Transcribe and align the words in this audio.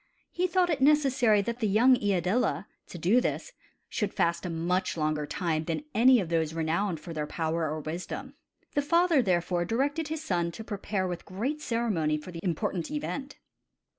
He 0.31 0.47
thought 0.47 0.71
it 0.71 0.81
necessary 0.81 1.43
that 1.43 1.59
the 1.59 1.67
young 1.67 1.95
Iadilla, 1.95 2.65
to 2.87 2.97
do 2.97 3.21
this, 3.21 3.51
should 3.87 4.15
fast 4.15 4.47
a 4.47 4.49
much 4.49 4.97
longer 4.97 5.27
time 5.27 5.65
than 5.65 5.83
any 5.93 6.19
of 6.19 6.29
those 6.29 6.55
renowned 6.55 6.99
for 6.99 7.13
their 7.13 7.27
power 7.27 7.69
or 7.69 7.81
wisdom. 7.81 8.33
The 8.73 8.81
father 8.81 9.21
therefore 9.21 9.63
directed 9.63 10.07
his 10.07 10.23
son 10.23 10.51
to 10.53 10.63
prepare 10.63 11.07
with 11.07 11.23
great 11.23 11.61
ceremony 11.61 12.17
for 12.17 12.31
the 12.31 12.39
important 12.41 12.89
event. 12.89 13.37